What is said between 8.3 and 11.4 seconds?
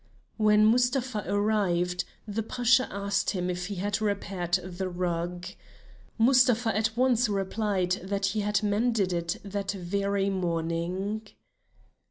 he had mended it that very morning.